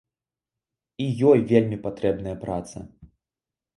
І 1.05 1.07
ёй 1.31 1.39
вельмі 1.53 1.77
патрэбная 1.85 2.35
праца. 2.43 2.77